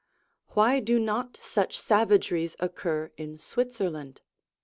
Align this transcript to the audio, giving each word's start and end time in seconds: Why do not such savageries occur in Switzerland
Why 0.55 0.79
do 0.79 0.97
not 0.97 1.37
such 1.39 1.77
savageries 1.79 2.55
occur 2.59 3.11
in 3.17 3.37
Switzerland 3.37 4.21